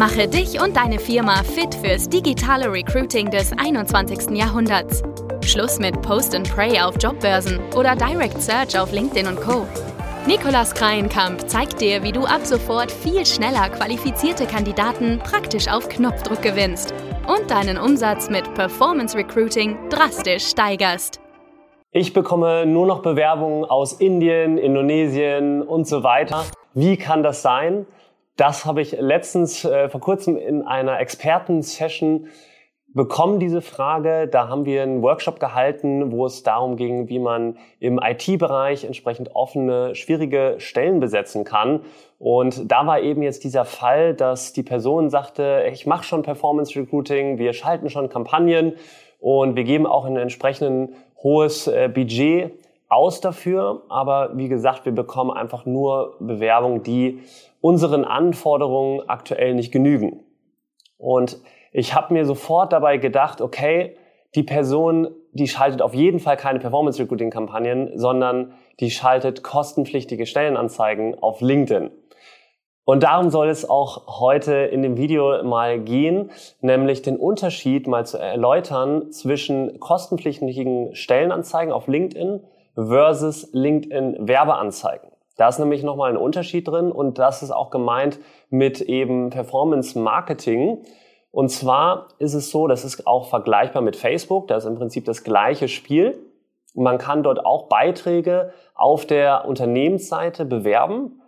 Mache 0.00 0.26
dich 0.26 0.58
und 0.58 0.78
deine 0.78 0.98
Firma 0.98 1.42
fit 1.42 1.74
fürs 1.74 2.08
digitale 2.08 2.72
Recruiting 2.72 3.30
des 3.30 3.52
21. 3.52 4.34
Jahrhunderts. 4.34 5.02
Schluss 5.44 5.78
mit 5.78 6.00
Post 6.00 6.34
and 6.34 6.50
Pray 6.50 6.80
auf 6.80 6.94
Jobbörsen 6.98 7.60
oder 7.76 7.94
Direct 7.94 8.40
Search 8.40 8.78
auf 8.78 8.92
LinkedIn 8.92 9.26
und 9.26 9.38
Co. 9.38 9.66
Nikolas 10.26 10.72
Kreienkamp 10.72 11.46
zeigt 11.50 11.82
dir, 11.82 12.02
wie 12.02 12.12
du 12.12 12.24
ab 12.24 12.46
sofort 12.46 12.90
viel 12.90 13.26
schneller 13.26 13.68
qualifizierte 13.68 14.46
Kandidaten 14.46 15.18
praktisch 15.18 15.68
auf 15.68 15.86
Knopfdruck 15.90 16.40
gewinnst 16.40 16.94
und 17.28 17.50
deinen 17.50 17.76
Umsatz 17.76 18.30
mit 18.30 18.54
Performance 18.54 19.14
Recruiting 19.14 19.76
drastisch 19.90 20.46
steigerst. 20.46 21.20
Ich 21.92 22.14
bekomme 22.14 22.64
nur 22.64 22.86
noch 22.86 23.02
Bewerbungen 23.02 23.66
aus 23.66 23.92
Indien, 23.92 24.56
Indonesien 24.56 25.60
und 25.60 25.86
so 25.86 26.02
weiter. 26.02 26.46
Wie 26.72 26.96
kann 26.96 27.22
das 27.22 27.42
sein? 27.42 27.84
Das 28.40 28.64
habe 28.64 28.80
ich 28.80 28.92
letztens 28.92 29.66
äh, 29.66 29.90
vor 29.90 30.00
kurzem 30.00 30.38
in 30.38 30.62
einer 30.62 30.98
Experten-Session 30.98 32.28
bekommen, 32.94 33.38
diese 33.38 33.60
Frage. 33.60 34.28
Da 34.28 34.48
haben 34.48 34.64
wir 34.64 34.82
einen 34.82 35.02
Workshop 35.02 35.40
gehalten, 35.40 36.10
wo 36.10 36.24
es 36.24 36.42
darum 36.42 36.76
ging, 36.76 37.10
wie 37.10 37.18
man 37.18 37.58
im 37.80 38.00
IT-Bereich 38.02 38.84
entsprechend 38.84 39.34
offene, 39.34 39.94
schwierige 39.94 40.54
Stellen 40.56 41.00
besetzen 41.00 41.44
kann. 41.44 41.82
Und 42.18 42.72
da 42.72 42.86
war 42.86 43.00
eben 43.00 43.20
jetzt 43.20 43.44
dieser 43.44 43.66
Fall, 43.66 44.14
dass 44.14 44.54
die 44.54 44.62
Person 44.62 45.10
sagte, 45.10 45.66
ich 45.70 45.84
mache 45.84 46.04
schon 46.04 46.22
Performance 46.22 46.80
Recruiting, 46.80 47.36
wir 47.36 47.52
schalten 47.52 47.90
schon 47.90 48.08
Kampagnen 48.08 48.72
und 49.18 49.54
wir 49.54 49.64
geben 49.64 49.86
auch 49.86 50.06
ein 50.06 50.16
entsprechend 50.16 50.94
hohes 51.22 51.66
äh, 51.66 51.90
Budget 51.92 52.52
aus 52.90 53.20
dafür. 53.20 53.82
Aber 53.88 54.36
wie 54.36 54.48
gesagt, 54.48 54.84
wir 54.84 54.92
bekommen 54.92 55.30
einfach 55.30 55.64
nur 55.64 56.16
Bewerbungen, 56.20 56.82
die 56.82 57.20
unseren 57.62 58.04
Anforderungen 58.04 59.08
aktuell 59.08 59.54
nicht 59.54 59.72
genügen. 59.72 60.24
Und 60.98 61.38
ich 61.72 61.94
habe 61.94 62.12
mir 62.12 62.26
sofort 62.26 62.72
dabei 62.72 62.98
gedacht, 62.98 63.40
okay, 63.40 63.96
die 64.34 64.42
Person, 64.42 65.08
die 65.32 65.48
schaltet 65.48 65.82
auf 65.82 65.94
jeden 65.94 66.20
Fall 66.20 66.36
keine 66.36 66.58
Performance 66.58 67.00
Recruiting 67.00 67.30
Kampagnen, 67.30 67.98
sondern 67.98 68.52
die 68.80 68.90
schaltet 68.90 69.42
kostenpflichtige 69.42 70.26
Stellenanzeigen 70.26 71.18
auf 71.20 71.40
LinkedIn. 71.40 71.90
Und 72.84 73.04
darum 73.04 73.30
soll 73.30 73.48
es 73.48 73.68
auch 73.68 74.20
heute 74.20 74.54
in 74.54 74.82
dem 74.82 74.96
Video 74.96 75.44
mal 75.44 75.78
gehen, 75.78 76.30
nämlich 76.60 77.02
den 77.02 77.16
Unterschied 77.16 77.86
mal 77.86 78.04
zu 78.04 78.18
erläutern 78.18 79.12
zwischen 79.12 79.78
kostenpflichtigen 79.78 80.94
Stellenanzeigen 80.94 81.72
auf 81.72 81.86
LinkedIn 81.86 82.40
versus 82.88 83.48
LinkedIn 83.52 84.28
Werbeanzeigen. 84.28 85.10
Da 85.36 85.48
ist 85.48 85.58
nämlich 85.58 85.82
nochmal 85.82 86.10
ein 86.10 86.16
Unterschied 86.16 86.68
drin 86.68 86.92
und 86.92 87.18
das 87.18 87.42
ist 87.42 87.50
auch 87.50 87.70
gemeint 87.70 88.18
mit 88.50 88.80
eben 88.80 89.30
Performance 89.30 89.98
Marketing. 89.98 90.84
Und 91.30 91.50
zwar 91.50 92.08
ist 92.18 92.34
es 92.34 92.50
so, 92.50 92.66
das 92.66 92.84
ist 92.84 93.06
auch 93.06 93.28
vergleichbar 93.28 93.82
mit 93.82 93.96
Facebook, 93.96 94.48
da 94.48 94.56
ist 94.56 94.66
im 94.66 94.76
Prinzip 94.76 95.04
das 95.04 95.24
gleiche 95.24 95.68
Spiel. 95.68 96.18
Man 96.74 96.98
kann 96.98 97.22
dort 97.22 97.44
auch 97.44 97.68
Beiträge 97.68 98.52
auf 98.74 99.06
der 99.06 99.46
Unternehmensseite 99.46 100.44
bewerben 100.44 101.22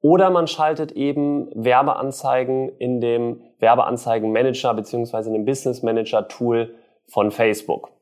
oder 0.00 0.28
man 0.28 0.46
schaltet 0.46 0.92
eben 0.92 1.48
Werbeanzeigen 1.54 2.68
in 2.78 3.00
dem 3.00 3.40
Werbeanzeigenmanager 3.60 4.74
beziehungsweise 4.74 5.30
in 5.30 5.34
dem 5.34 5.44
Business 5.46 5.82
Manager 5.82 6.28
Tool 6.28 6.74
von 7.06 7.30
Facebook. 7.30 7.93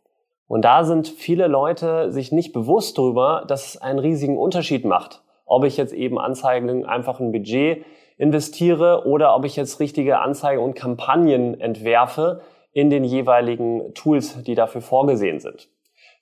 Und 0.52 0.64
da 0.64 0.84
sind 0.84 1.08
viele 1.08 1.46
Leute 1.46 2.12
sich 2.12 2.30
nicht 2.30 2.52
bewusst 2.52 2.98
darüber, 2.98 3.44
dass 3.48 3.68
es 3.74 3.82
einen 3.82 3.98
riesigen 3.98 4.36
Unterschied 4.36 4.84
macht 4.84 5.22
ob 5.52 5.64
ich 5.64 5.76
jetzt 5.76 5.92
eben 5.92 6.18
Anzeigen 6.18 6.86
einfach 6.86 7.20
ein 7.20 7.30
Budget 7.30 7.84
investiere 8.16 9.06
oder 9.06 9.36
ob 9.36 9.44
ich 9.44 9.54
jetzt 9.54 9.80
richtige 9.80 10.20
Anzeigen 10.20 10.62
und 10.62 10.74
Kampagnen 10.74 11.60
entwerfe 11.60 12.40
in 12.72 12.88
den 12.88 13.04
jeweiligen 13.04 13.92
Tools, 13.92 14.42
die 14.44 14.54
dafür 14.54 14.80
vorgesehen 14.80 15.40
sind. 15.40 15.68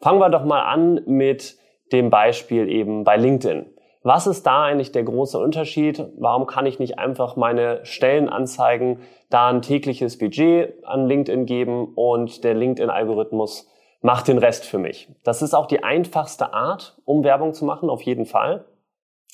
Fangen 0.00 0.18
wir 0.18 0.30
doch 0.30 0.44
mal 0.44 0.62
an 0.62 1.00
mit 1.06 1.58
dem 1.92 2.10
Beispiel 2.10 2.68
eben 2.68 3.04
bei 3.04 3.16
LinkedIn. 3.16 3.66
Was 4.02 4.26
ist 4.26 4.47
da 4.47 4.64
eigentlich 4.64 4.91
der 4.91 5.04
große 5.04 5.38
Unterschied? 5.38 6.02
Warum 6.18 6.47
kann 6.47 6.66
ich 6.66 6.80
nicht 6.80 6.98
einfach 6.98 7.36
meine 7.36 7.84
Stellenanzeigen 7.84 8.98
da 9.28 9.48
ein 9.48 9.62
tägliches 9.62 10.18
Budget 10.18 10.82
an 10.84 11.06
LinkedIn 11.06 11.47
geben 11.47 11.92
und 11.94 12.42
der 12.42 12.54
LinkedIn-Algorithmus 12.54 13.68
macht 14.00 14.28
den 14.28 14.38
Rest 14.38 14.64
für 14.64 14.78
mich? 14.78 15.08
Das 15.24 15.42
ist 15.42 15.54
auch 15.54 15.66
die 15.66 15.82
einfachste 15.82 16.52
Art, 16.52 16.98
um 17.04 17.24
Werbung 17.24 17.54
zu 17.54 17.64
machen, 17.64 17.90
auf 17.90 18.02
jeden 18.02 18.26
Fall. 18.26 18.64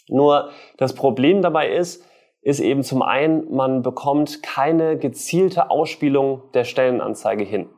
Nur 0.09 0.50
das 0.77 0.94
Problem 0.94 1.43
dabei 1.43 1.71
ist, 1.71 2.04
ist 2.43 2.60
eben 2.60 2.84
zum 2.84 3.03
einen, 3.03 3.53
man 3.53 3.82
bekommt 3.82 4.43
keine 4.43 4.99
gezielte 4.99 5.71
Ausspielung 5.71 6.43
der 6.54 6.65
Stellenanzeige 6.65 7.44
hin. 7.44 7.69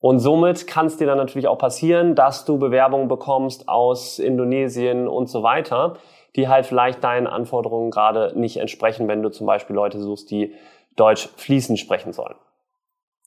Und 0.00 0.20
somit 0.20 0.66
kann 0.66 0.86
es 0.86 0.96
dir 0.96 1.06
dann 1.06 1.18
natürlich 1.18 1.48
auch 1.48 1.58
passieren, 1.58 2.14
dass 2.14 2.44
du 2.44 2.58
Bewerbungen 2.58 3.08
bekommst 3.08 3.68
aus 3.68 4.18
Indonesien 4.18 5.08
und 5.08 5.28
so 5.28 5.42
weiter, 5.42 5.96
die 6.36 6.48
halt 6.48 6.66
vielleicht 6.66 7.02
deinen 7.02 7.26
Anforderungen 7.26 7.90
gerade 7.90 8.38
nicht 8.38 8.58
entsprechen, 8.58 9.08
wenn 9.08 9.22
du 9.22 9.30
zum 9.30 9.46
Beispiel 9.46 9.74
Leute 9.74 10.00
suchst, 10.00 10.30
die 10.30 10.54
Deutsch 10.94 11.28
fließend 11.36 11.78
sprechen 11.78 12.12
sollen. 12.12 12.36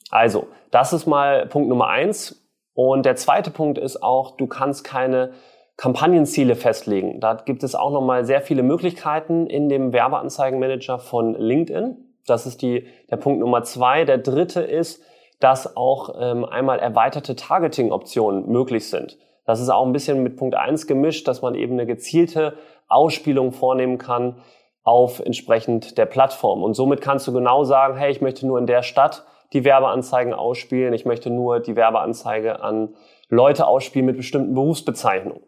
Also, 0.10 0.48
das 0.72 0.94
ist 0.94 1.08
mal 1.08 1.46
Punkt 1.48 1.70
Nummer 1.70 1.88
eins. 1.88 2.41
Und 2.74 3.06
der 3.06 3.16
zweite 3.16 3.52
Punkt 3.52 3.78
ist 3.78 4.02
auch, 4.02 4.38
du 4.38 4.48
kannst 4.48 4.84
keine 4.84 5.32
Kampagnenziele 5.78 6.56
festlegen. 6.56 7.20
Da 7.20 7.34
gibt 7.34 7.64
es 7.64 7.76
auch 7.76 7.92
nochmal 7.92 8.26
sehr 8.26 8.42
viele 8.42 8.64
Möglichkeiten 8.64 9.48
in 9.48 9.68
dem 9.68 9.94
Werbeanzeigenmanager 9.94 11.00
von 11.00 11.34
LinkedIn. 11.34 11.98
Das 12.28 12.46
ist 12.46 12.62
die, 12.62 12.88
der 13.10 13.18
Punkt 13.18 13.40
Nummer 13.40 13.64
zwei. 13.64 14.06
Der 14.06 14.20
dritte 14.20 14.62
ist, 14.62 15.04
dass 15.40 15.76
auch 15.76 16.16
ähm, 16.20 16.46
einmal 16.46 16.80
erweiterte 16.80 17.36
Targeting-Optionen 17.36 18.48
möglich 18.48 18.90
sind. 18.90 19.18
Das 19.46 19.60
ist 19.60 19.70
auch 19.70 19.86
ein 19.86 19.92
bisschen 19.92 20.22
mit 20.22 20.38
Punkt 20.38 20.56
eins 20.56 20.86
gemischt, 20.86 21.28
dass 21.28 21.42
man 21.42 21.56
eben 21.56 21.74
eine 21.74 21.88
gezielte 21.88 22.54
Ausspielung 22.88 23.52
vornehmen 23.52 23.98
kann 23.98 24.36
auf 24.84 25.20
entsprechend 25.20 25.98
der 25.98 26.06
Plattform. 26.06 26.64
Und 26.64 26.76
somit 26.76 27.02
kannst 27.02 27.28
du 27.28 27.34
genau 27.34 27.64
sagen, 27.64 27.98
hey, 27.98 28.12
ich 28.12 28.22
möchte 28.22 28.46
nur 28.46 28.60
in 28.60 28.68
der 28.68 28.84
Stadt 28.84 29.26
die 29.54 29.66
Werbeanzeigen 29.66 30.34
ausspielen, 30.34 30.94
ich 30.94 31.06
möchte 31.06 31.30
nur 31.30 31.60
die 31.60 31.76
Werbeanzeige 31.76 32.62
an 32.62 32.96
Leute 33.30 33.68
ausspielen 33.68 34.06
mit 34.06 34.18
bestimmten 34.18 34.54
Berufsbezeichnungen. 34.54 35.44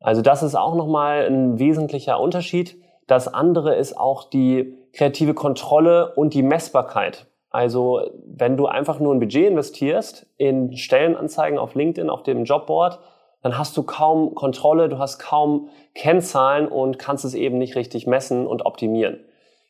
Also 0.00 0.22
das 0.22 0.42
ist 0.42 0.54
auch 0.54 0.74
nochmal 0.74 1.26
ein 1.26 1.58
wesentlicher 1.58 2.18
Unterschied. 2.20 2.76
Das 3.06 3.32
andere 3.32 3.76
ist 3.76 3.98
auch 3.98 4.24
die 4.24 4.74
kreative 4.92 5.34
Kontrolle 5.34 6.14
und 6.14 6.34
die 6.34 6.42
Messbarkeit. 6.42 7.26
Also 7.50 8.02
wenn 8.26 8.56
du 8.56 8.66
einfach 8.66 8.98
nur 8.98 9.14
ein 9.14 9.20
Budget 9.20 9.48
investierst 9.48 10.26
in 10.38 10.76
Stellenanzeigen 10.76 11.58
auf 11.58 11.74
LinkedIn, 11.74 12.10
auf 12.10 12.22
dem 12.22 12.44
Jobboard, 12.44 12.98
dann 13.42 13.58
hast 13.58 13.76
du 13.76 13.82
kaum 13.82 14.34
Kontrolle, 14.34 14.88
du 14.88 14.98
hast 14.98 15.18
kaum 15.18 15.68
Kennzahlen 15.94 16.66
und 16.66 16.98
kannst 16.98 17.24
es 17.24 17.34
eben 17.34 17.58
nicht 17.58 17.76
richtig 17.76 18.06
messen 18.06 18.46
und 18.46 18.64
optimieren. 18.64 19.20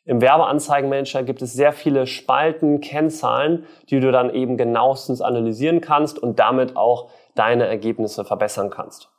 Im 0.04 0.20
Werbeanzeigenmanager 0.20 1.22
gibt 1.22 1.42
es 1.42 1.52
sehr 1.52 1.72
viele 1.72 2.06
Spalten, 2.06 2.80
Kennzahlen, 2.80 3.66
die 3.88 4.00
du 4.00 4.10
dann 4.10 4.30
eben 4.30 4.56
genauestens 4.56 5.20
analysieren 5.20 5.80
kannst 5.80 6.18
und 6.18 6.40
damit 6.40 6.76
auch 6.76 7.10
deine 7.36 7.66
Ergebnisse 7.66 8.24
verbessern 8.24 8.70
kannst. 8.70 9.10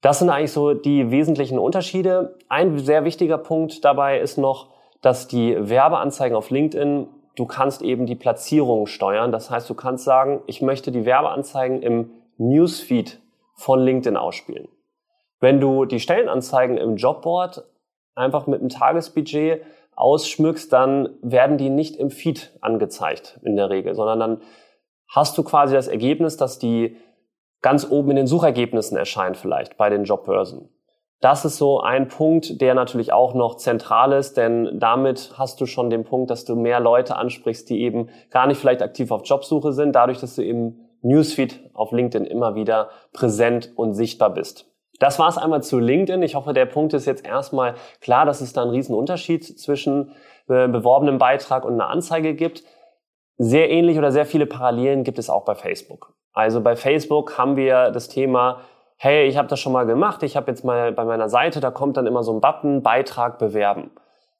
Das 0.00 0.18
sind 0.18 0.30
eigentlich 0.30 0.52
so 0.52 0.74
die 0.74 1.10
wesentlichen 1.10 1.58
Unterschiede. 1.58 2.36
Ein 2.48 2.78
sehr 2.78 3.04
wichtiger 3.04 3.38
Punkt 3.38 3.84
dabei 3.84 4.20
ist 4.20 4.36
noch, 4.36 4.68
dass 5.00 5.26
die 5.26 5.56
Werbeanzeigen 5.58 6.36
auf 6.36 6.50
LinkedIn, 6.50 7.08
du 7.36 7.46
kannst 7.46 7.82
eben 7.82 8.06
die 8.06 8.14
Platzierung 8.14 8.86
steuern. 8.86 9.32
Das 9.32 9.50
heißt, 9.50 9.68
du 9.70 9.74
kannst 9.74 10.04
sagen, 10.04 10.42
ich 10.46 10.60
möchte 10.60 10.92
die 10.92 11.04
Werbeanzeigen 11.04 11.82
im 11.82 12.10
Newsfeed 12.36 13.20
von 13.54 13.80
LinkedIn 13.80 14.16
ausspielen. 14.16 14.68
Wenn 15.40 15.60
du 15.60 15.84
die 15.84 16.00
Stellenanzeigen 16.00 16.76
im 16.76 16.96
Jobboard 16.96 17.64
einfach 18.18 18.46
mit 18.46 18.60
einem 18.60 18.68
Tagesbudget 18.68 19.62
ausschmückst, 19.96 20.72
dann 20.72 21.08
werden 21.22 21.58
die 21.58 21.70
nicht 21.70 21.96
im 21.96 22.10
Feed 22.10 22.56
angezeigt 22.60 23.40
in 23.42 23.56
der 23.56 23.70
Regel, 23.70 23.94
sondern 23.94 24.20
dann 24.20 24.40
hast 25.08 25.36
du 25.38 25.42
quasi 25.42 25.74
das 25.74 25.88
Ergebnis, 25.88 26.36
dass 26.36 26.58
die 26.58 26.96
ganz 27.62 27.90
oben 27.90 28.10
in 28.10 28.16
den 28.16 28.26
Suchergebnissen 28.26 28.96
erscheint 28.96 29.36
vielleicht 29.36 29.76
bei 29.76 29.90
den 29.90 30.04
Jobbörsen. 30.04 30.68
Das 31.20 31.44
ist 31.44 31.56
so 31.56 31.80
ein 31.80 32.06
Punkt, 32.06 32.60
der 32.60 32.74
natürlich 32.74 33.12
auch 33.12 33.34
noch 33.34 33.56
zentral 33.56 34.12
ist, 34.12 34.36
denn 34.36 34.78
damit 34.78 35.32
hast 35.36 35.60
du 35.60 35.66
schon 35.66 35.90
den 35.90 36.04
Punkt, 36.04 36.30
dass 36.30 36.44
du 36.44 36.54
mehr 36.54 36.78
Leute 36.78 37.16
ansprichst, 37.16 37.68
die 37.68 37.80
eben 37.80 38.08
gar 38.30 38.46
nicht 38.46 38.60
vielleicht 38.60 38.82
aktiv 38.82 39.10
auf 39.10 39.22
Jobsuche 39.24 39.72
sind, 39.72 39.96
dadurch, 39.96 40.20
dass 40.20 40.36
du 40.36 40.44
im 40.44 40.78
Newsfeed 41.02 41.70
auf 41.74 41.90
LinkedIn 41.90 42.24
immer 42.24 42.54
wieder 42.54 42.90
präsent 43.12 43.72
und 43.74 43.94
sichtbar 43.94 44.30
bist. 44.30 44.70
Das 44.98 45.18
war 45.18 45.28
es 45.28 45.38
einmal 45.38 45.62
zu 45.62 45.78
LinkedIn. 45.78 46.22
Ich 46.22 46.34
hoffe, 46.34 46.52
der 46.52 46.66
Punkt 46.66 46.92
ist 46.92 47.06
jetzt 47.06 47.24
erstmal 47.24 47.74
klar, 48.00 48.26
dass 48.26 48.40
es 48.40 48.52
da 48.52 48.62
einen 48.62 48.70
riesen 48.70 48.94
Unterschied 48.94 49.44
zwischen 49.44 50.12
äh, 50.48 50.68
beworbenem 50.68 51.18
Beitrag 51.18 51.64
und 51.64 51.74
einer 51.74 51.88
Anzeige 51.88 52.34
gibt. 52.34 52.64
Sehr 53.36 53.70
ähnlich 53.70 53.98
oder 53.98 54.10
sehr 54.10 54.26
viele 54.26 54.46
Parallelen 54.46 55.04
gibt 55.04 55.18
es 55.18 55.30
auch 55.30 55.44
bei 55.44 55.54
Facebook. 55.54 56.14
Also 56.32 56.60
bei 56.60 56.74
Facebook 56.74 57.38
haben 57.38 57.56
wir 57.56 57.90
das 57.90 58.08
Thema, 58.08 58.60
hey, 58.96 59.28
ich 59.28 59.36
habe 59.36 59.48
das 59.48 59.60
schon 59.60 59.72
mal 59.72 59.86
gemacht, 59.86 60.24
ich 60.24 60.36
habe 60.36 60.50
jetzt 60.50 60.64
mal 60.64 60.92
bei 60.92 61.04
meiner 61.04 61.28
Seite, 61.28 61.60
da 61.60 61.70
kommt 61.70 61.96
dann 61.96 62.06
immer 62.06 62.24
so 62.24 62.32
ein 62.32 62.40
Button, 62.40 62.82
Beitrag 62.82 63.38
bewerben. 63.38 63.92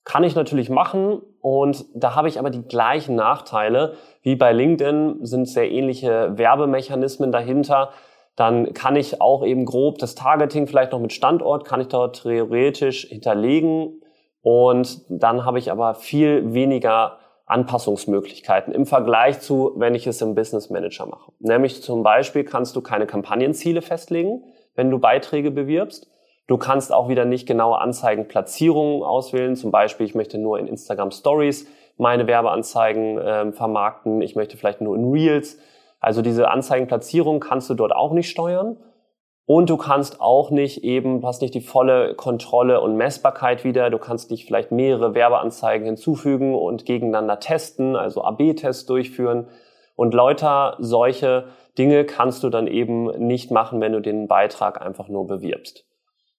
Kann 0.05 0.25
ich 0.25 0.35
natürlich 0.35 0.71
machen 0.71 1.23
und 1.41 1.85
da 1.95 2.15
habe 2.17 2.29
ich 2.29 2.39
aber 2.39 2.51
die 2.51 2.67
gleichen 2.67 3.15
Nachteile 3.15 3.95
wie 4.23 4.37
bei 4.37 4.53
LinkedIn, 4.53 5.25
sind 5.25 5.47
sehr 5.47 5.71
ähnliche 5.71 6.37
Werbemechanismen 6.37 7.31
dahinter. 7.31 7.91
Dann 8.39 8.73
kann 8.73 8.95
ich 8.95 9.21
auch 9.21 9.45
eben 9.45 9.65
grob 9.65 9.99
das 9.99 10.15
Targeting 10.15 10.69
vielleicht 10.69 10.93
noch 10.93 11.01
mit 11.01 11.13
Standort, 11.13 11.65
kann 11.65 11.81
ich 11.81 11.89
dort 11.89 12.23
theoretisch 12.23 13.09
hinterlegen 13.09 14.01
und 14.43 15.03
dann 15.09 15.45
habe 15.45 15.59
ich 15.59 15.73
aber 15.73 15.97
viel 15.97 16.55
weniger 16.55 17.19
Anpassungsmöglichkeiten 17.47 18.73
im 18.73 18.87
Vergleich 18.87 19.41
zu, 19.41 19.73
wenn 19.75 19.97
ich 19.97 20.07
es 20.07 20.23
im 20.23 20.37
Business 20.37 20.71
Manager 20.71 21.07
mache. 21.07 21.33
Nämlich 21.41 21.83
zum 21.83 22.05
Beispiel 22.05 22.45
kannst 22.45 22.77
du 22.77 22.81
keine 22.81 23.07
Kampagnenziele 23.07 23.83
festlegen, 23.83 24.45
wenn 24.77 24.89
du 24.89 25.01
Beiträge 25.01 25.51
bewirbst. 25.51 26.09
Du 26.47 26.59
kannst 26.59 26.93
auch 26.93 27.09
wieder 27.09 27.25
nicht 27.25 27.49
genaue 27.49 27.79
Anzeigenplatzierungen 27.79 29.03
auswählen. 29.03 29.57
Zum 29.57 29.73
Beispiel, 29.73 30.07
ich 30.07 30.15
möchte 30.15 30.39
nur 30.39 30.61
in 30.61 30.69
Instagram 30.69 31.11
Stories 31.11 31.67
meine 31.97 32.29
Werbeanzeigen 32.29 33.19
äh, 33.19 33.51
vermarkten. 33.51 34.23
Ich 34.23 34.37
möchte 34.37 34.57
vielleicht 34.57 34.81
nur 34.81 34.95
in 34.95 35.11
Reels. 35.11 35.59
Also 36.01 36.23
diese 36.23 36.49
Anzeigenplatzierung 36.49 37.41
kannst 37.41 37.69
du 37.71 37.75
dort 37.75 37.95
auch 37.95 38.13
nicht 38.13 38.31
steuern. 38.31 38.77
Und 39.47 39.71
du 39.71 39.79
kannst 39.79 40.21
auch 40.21 40.51
nicht 40.51 40.85
eben, 40.85 41.25
hast 41.25 41.41
nicht 41.41 41.55
die 41.55 41.63
volle 41.63 42.15
Kontrolle 42.15 42.83
und 42.83 42.97
Messbarkeit 42.97 43.65
wieder. 43.65 43.89
Du 43.89 43.97
kannst 43.97 44.31
nicht 44.31 44.45
vielleicht 44.45 44.73
mehrere 44.73 45.15
Werbeanzeigen 45.15 45.87
hinzufügen 45.87 46.55
und 46.55 46.85
gegeneinander 46.85 47.41
testen, 47.41 47.97
also 47.97 48.23
AB-Tests 48.23 48.85
durchführen. 48.85 49.49
Und 49.97 50.13
lauter 50.13 50.77
solche 50.81 51.47
Dinge 51.79 52.05
kannst 52.05 52.45
du 52.45 52.51
dann 52.51 52.67
eben 52.67 53.07
nicht 53.27 53.51
machen, 53.51 53.81
wenn 53.81 53.93
du 53.93 54.01
den 54.01 54.29
Beitrag 54.29 54.83
einfach 54.83 55.09
nur 55.09 55.27
bewirbst. 55.27 55.87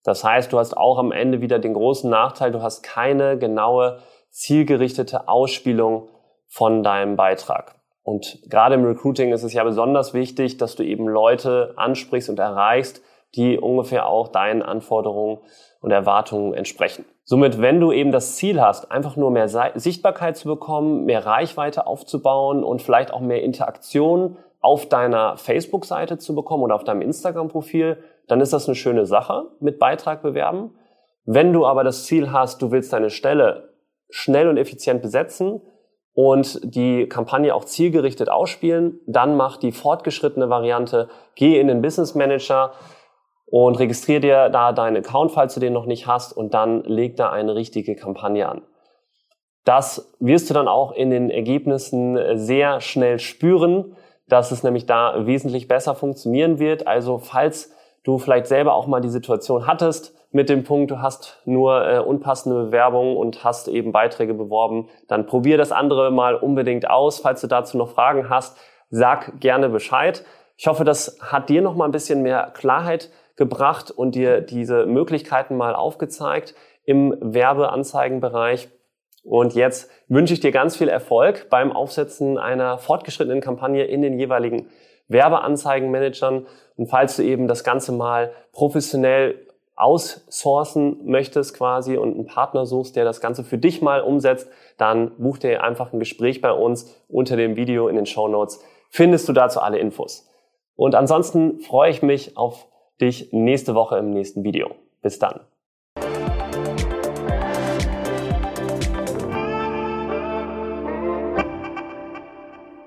Das 0.04 0.24
heißt, 0.24 0.54
du 0.54 0.60
hast 0.60 0.78
auch 0.78 1.00
am 1.00 1.12
Ende 1.12 1.42
wieder 1.42 1.58
den 1.58 1.74
großen 1.74 2.10
Nachteil, 2.10 2.52
du 2.52 2.62
hast 2.62 2.84
keine 2.84 3.38
genaue, 3.40 4.00
zielgerichtete 4.30 5.28
Ausspielung 5.28 6.10
von 6.48 6.84
deinem 6.84 7.16
Beitrag. 7.16 7.79
Und 8.10 8.40
gerade 8.50 8.74
im 8.74 8.86
Recruiting 8.86 9.32
ist 9.34 9.44
es 9.44 9.54
ja 9.54 9.64
besonders 9.64 10.16
wichtig, 10.16 10.58
dass 10.58 10.76
du 10.76 10.82
eben 10.82 11.08
Leute 11.08 11.74
ansprichst 11.76 12.28
und 12.32 12.40
erreichst, 12.40 13.04
die 13.36 13.60
ungefähr 13.60 14.08
auch 14.08 14.30
deinen 14.30 14.64
Anforderungen 14.64 15.38
und 15.80 15.92
Erwartungen 15.92 16.56
entsprechen. 16.56 17.06
Somit, 17.24 17.62
wenn 17.62 17.80
du 17.80 17.92
eben 17.92 18.12
das 18.12 18.36
Ziel 18.36 18.60
hast, 18.60 18.92
einfach 18.92 19.16
nur 19.16 19.30
mehr 19.30 19.48
Sichtbarkeit 19.76 20.38
zu 20.38 20.48
bekommen, 20.48 21.06
mehr 21.06 21.24
Reichweite 21.24 21.86
aufzubauen 21.86 22.64
und 22.64 22.82
vielleicht 22.82 23.14
auch 23.14 23.20
mehr 23.20 23.44
Interaktion 23.44 24.38
auf 24.60 24.90
deiner 24.90 25.38
Facebook-Seite 25.38 26.18
zu 26.18 26.34
bekommen 26.34 26.64
oder 26.64 26.74
auf 26.74 26.84
deinem 26.84 27.04
Instagram-Profil, 27.04 28.00
dann 28.28 28.42
ist 28.42 28.54
das 28.54 28.68
eine 28.68 28.74
schöne 28.74 29.06
Sache 29.06 29.52
mit 29.60 29.78
Beitrag 29.78 30.24
bewerben. 30.24 30.72
Wenn 31.26 31.54
du 31.54 31.68
aber 31.68 31.84
das 31.84 32.06
Ziel 32.06 32.32
hast, 32.32 32.64
du 32.64 32.72
willst 32.72 32.92
deine 32.92 33.12
Stelle 33.12 33.70
schnell 34.10 34.50
und 34.50 34.58
effizient 34.58 35.04
besetzen 35.04 35.62
und 36.20 36.60
die 36.76 37.08
Kampagne 37.08 37.56
auch 37.56 37.64
zielgerichtet 37.64 38.30
ausspielen, 38.30 39.00
dann 39.08 39.38
mach 39.38 39.58
die 39.58 39.72
fortgeschrittene 39.72 40.50
Variante, 40.50 41.08
geh 41.36 41.60
in 41.60 41.68
den 41.68 41.82
Business 41.82 42.16
Manager 42.16 42.74
und 43.46 43.80
registriere 43.80 44.20
dir 44.20 44.50
da 44.50 44.74
deinen 44.74 44.98
Account, 44.98 45.32
falls 45.32 45.54
du 45.54 45.60
den 45.60 45.74
noch 45.74 45.86
nicht 45.86 46.08
hast 46.08 46.34
und 46.34 46.54
dann 46.54 46.84
leg 46.84 47.16
da 47.16 47.30
eine 47.30 47.56
richtige 47.56 47.96
Kampagne 47.96 48.50
an. 48.50 48.64
Das 49.64 50.14
wirst 50.20 50.50
du 50.50 50.54
dann 50.54 50.68
auch 50.68 50.92
in 50.92 51.10
den 51.10 51.30
Ergebnissen 51.30 52.38
sehr 52.38 52.82
schnell 52.82 53.20
spüren 53.20 53.96
dass 54.30 54.52
es 54.52 54.64
nämlich 54.64 54.86
da 54.86 55.26
wesentlich 55.26 55.68
besser 55.68 55.96
funktionieren 55.96 56.60
wird. 56.60 56.88
Also 56.88 57.18
falls 57.18 57.76
du 58.04 58.18
vielleicht 58.18 58.48
selber 58.48 58.74
auch 58.74 58.88
mal 58.88 59.02
die 59.02 59.10
Situation 59.10 59.68
hattest 59.68 60.16
mit 60.32 60.50
dem 60.50 60.64
Punkt, 60.64 60.92
du 60.92 61.02
hast 61.02 61.42
nur 61.46 61.88
äh, 61.88 62.00
unpassende 62.00 62.66
Bewerbungen 62.66 63.18
und 63.18 63.44
hast 63.44 63.68
eben 63.68 63.92
Beiträge 63.92 64.34
beworben, 64.34 64.88
dann 65.08 65.26
probier 65.26 65.58
das 65.58 65.72
andere 65.72 66.12
mal 66.12 66.36
unbedingt 66.36 66.90
aus. 66.90 67.20
Falls 67.20 67.42
du 67.42 67.48
dazu 67.48 67.78
noch 67.78 67.90
Fragen 67.90 68.30
hast, 68.30 68.58
sag 68.90 69.40
gerne 69.40 69.70
Bescheid. 69.70 70.24
Ich 70.56 70.68
hoffe, 70.68 70.84
das 70.84 71.18
hat 71.22 71.50
dir 71.50 71.62
noch 71.62 71.76
mal 71.76 71.86
ein 71.86 71.92
bisschen 71.92 72.22
mehr 72.22 72.52
Klarheit 72.54 73.10
gebracht 73.38 73.90
und 73.90 74.14
dir 74.16 74.42
diese 74.42 74.86
Möglichkeiten 74.86 75.58
mal 75.58 75.74
aufgezeigt 75.74 76.54
im 76.86 77.16
Werbeanzeigenbereich. 77.22 78.70
Und 79.24 79.54
jetzt 79.54 79.90
wünsche 80.08 80.34
ich 80.34 80.40
dir 80.40 80.52
ganz 80.52 80.76
viel 80.78 80.90
Erfolg 80.90 81.48
beim 81.50 81.72
Aufsetzen 81.72 82.38
einer 82.38 82.78
fortgeschrittenen 82.78 83.42
Kampagne 83.42 83.86
in 83.86 84.02
den 84.02 84.20
jeweiligen 84.20 84.70
Werbeanzeigenmanagern. 85.10 86.48
Und 86.78 86.88
falls 86.88 87.18
du 87.18 87.24
eben 87.24 87.48
das 87.48 87.64
Ganze 87.64 87.92
mal 87.92 88.32
professionell 88.54 89.46
aussourcen 89.76 91.06
möchtest 91.06 91.56
quasi 91.56 91.98
und 91.98 92.14
einen 92.14 92.26
Partner 92.26 92.66
suchst, 92.66 92.96
der 92.96 93.06
das 93.06 93.22
Ganze 93.22 93.44
für 93.44 93.58
dich 93.58 93.82
mal 93.82 94.02
umsetzt, 94.02 94.50
dann 94.78 95.12
buch 95.18 95.38
dir 95.38 95.64
einfach 95.64 95.94
ein 95.94 96.00
Gespräch 96.00 96.42
bei 96.42 96.52
uns 96.52 96.94
unter 97.08 97.38
dem 97.38 97.56
Video 97.56 97.88
in 97.88 97.96
den 97.96 98.06
Show 98.06 98.28
Notes. 98.28 98.62
Findest 98.90 99.30
du 99.30 99.34
dazu 99.34 99.62
alle 99.62 99.80
Infos. 99.80 100.28
Und 100.76 100.96
ansonsten 100.96 101.60
freue 101.60 101.92
ich 101.92 102.02
mich 102.02 102.38
auf 102.38 102.68
dich 103.00 103.32
nächste 103.32 103.76
Woche 103.76 103.98
im 103.98 104.12
nächsten 104.12 104.44
Video. 104.44 104.76
Bis 105.02 105.20
dann. 105.20 105.40